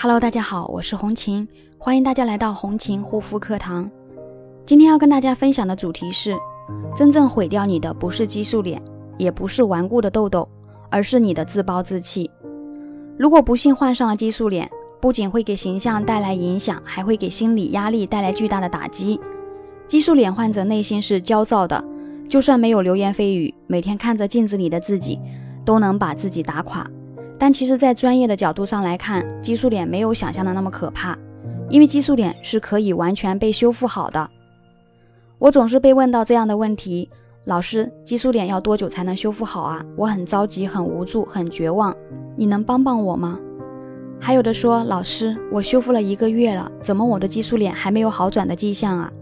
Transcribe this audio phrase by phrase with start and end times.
[0.00, 3.90] Hello，大家好，我是红琴，欢迎大家来到红琴护肤课堂。
[4.64, 6.36] 今天要跟大家分享的主题是：
[6.94, 8.80] 真正毁掉你的不是激素脸，
[9.16, 10.48] 也不是顽固的痘痘，
[10.88, 12.30] 而是你的自暴自弃。
[13.18, 14.70] 如果不幸患上了激素脸，
[15.00, 19.18] 不仅会给形象带来影响，还会给心理压力带来巨大的打击。
[19.88, 21.84] 激素脸患者内心是焦躁的，
[22.28, 25.18] 就算没有流言蜚语，每天看着镜子里的自己，
[25.64, 26.88] 都能把自己打垮。
[27.38, 31.16] 但其实，在专业的角度上来看，激素脸没有想象的那么可怕，
[31.68, 34.28] 因为激素脸是可以完全被修复好的。
[35.38, 37.08] 我总是被问到这样的问题：
[37.44, 39.80] 老师，激素脸要多久才能修复好啊？
[39.96, 41.94] 我很着急，很无助，很绝望，
[42.36, 43.38] 你能帮帮我吗？
[44.20, 49.12] 还有的说，老师，我修复了一个月了，怎么我的激素脸还没有好转的迹象啊？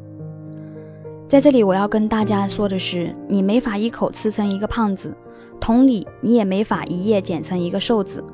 [1.28, 5.14] 在这里，我要跟大家说的是，你没法一口吃成一个胖子。
[5.60, 8.24] 同理，你也没法一夜减成一个瘦子。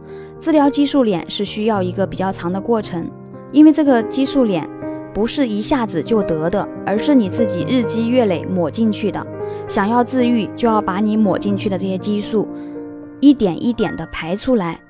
[0.40, 3.10] 治疗激素脸是需要一个比较长的过程，
[3.52, 4.68] 因为这个激素脸
[5.14, 9.24] 不是一下子就得的，而是你自己日积月累抹进去的。
[9.68, 12.48] 想要治愈，就要把你抹进去的这些激素
[13.20, 14.80] 一点一点的排出来，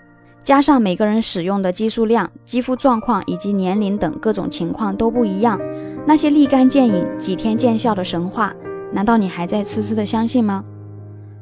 [0.42, 5.60] 加上每个人使用的激素量、肌肤状况以及年龄等各种情况都不一样。
[6.06, 8.54] 那些立竿见影、几天见效的神话，
[8.92, 10.64] 难道你还在痴痴的相信吗？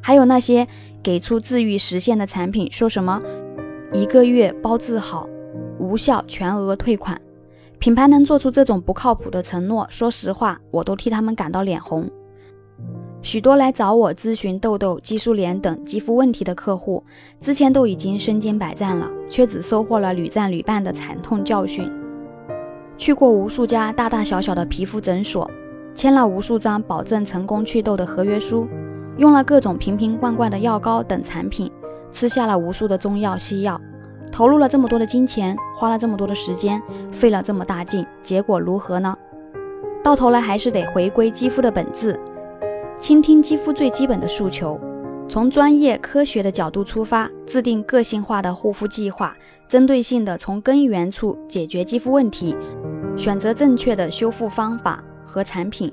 [0.00, 0.66] 还有那些
[1.02, 3.22] 给出治愈实现的产品，说什么
[3.92, 5.28] 一个月包治好，
[5.78, 7.20] 无效全额退款，
[7.78, 12.08] 品牌能做出这种不靠谱的承诺，说实话，我都替他们感到脸红。
[13.22, 17.04] 许多来找我咨询痘痘、激素脸等肌肤问题的客户，
[17.38, 21.90] 之前都已经身经百战了，却只收获了屡战屡败的惨痛教训。
[22.96, 25.50] 去过无数家大大小小的皮肤诊所，
[25.94, 28.66] 签了无数张保证成功祛痘的合约书。
[29.20, 31.70] 用了各种瓶瓶罐罐的药膏等产品，
[32.10, 33.78] 吃下了无数的中药西药，
[34.32, 36.80] 投入了这么多的金钱，花了这么多的时间，
[37.12, 39.14] 费了这么大劲，结果如何呢？
[40.02, 42.18] 到头来还是得回归肌肤的本质，
[42.98, 44.80] 倾听肌肤最基本的诉求，
[45.28, 49.36] 从专业科学的角度出发，制定个性化的护肤计划，
[49.68, 52.56] 针对性的从根源处解决肌肤问题，
[53.18, 55.92] 选择正确的修复方法和产品。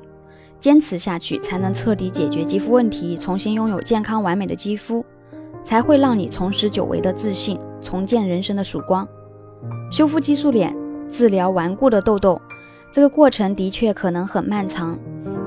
[0.59, 5.05] 坚持下去，才能彻底解决肌肤问题，重新拥有健康完美的肌肤，
[5.63, 9.07] 才会让你重拾久违的自信，重见人生的曙光。
[9.91, 10.75] 修复激素脸，
[11.07, 12.41] 治疗顽固的痘痘，
[12.91, 14.97] 这个过程的确可能很漫长，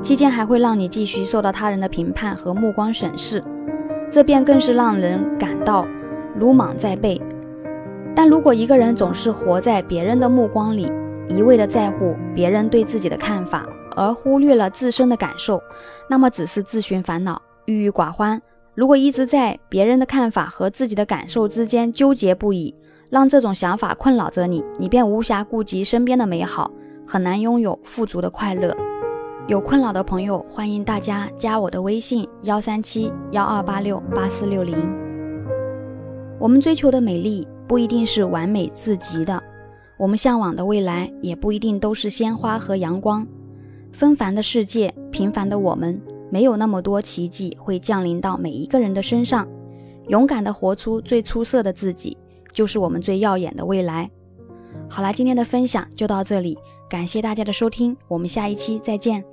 [0.02, 3.42] 期间还会让你继续受到他人的评判和目光审视，
[4.10, 5.86] 这便更是让人感到
[6.38, 7.20] 鲁莽在背。
[8.14, 10.90] 但如果一个人总是活在别人的目光里，
[11.28, 13.66] 一味的在乎别人对自己的看法，
[14.00, 15.62] 而忽略了自身的感受，
[16.08, 18.40] 那么只是自寻烦恼、郁郁寡欢。
[18.74, 22.74] 如果一直在别人的看法和自己的感受之间纠结不已，
[23.10, 26.70] 让这种想法困扰着你，你便无暇顾及身边的美好，
[27.06, 28.74] 很难拥有富足的快乐。
[29.48, 34.78] 有困扰的朋友，欢迎大家加我的微信：幺三七幺二八六八四六零。
[36.38, 39.42] 我们追求的美丽不一定是完美至极的，
[39.98, 43.26] 我们向往的未来也不一定都是鲜花和阳光。
[43.92, 49.46] 纷繁的世界，平凡的我们，没有那么多奇迹会降临到每一个人的身上。
[50.08, 52.16] 勇敢的活出最出色的自己，
[52.52, 54.10] 就是我们最耀眼的未来。
[54.88, 56.58] 好啦，今天的分享就到这里，
[56.88, 59.24] 感谢大家的收听，我们下一期再见。